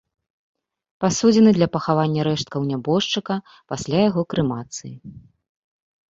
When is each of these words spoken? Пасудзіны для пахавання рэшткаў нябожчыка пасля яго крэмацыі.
Пасудзіны 1.03 1.51
для 1.57 1.67
пахавання 1.75 2.21
рэшткаў 2.27 2.61
нябожчыка 2.71 3.35
пасля 3.73 3.99
яго 4.09 4.21
крэмацыі. 4.35 4.91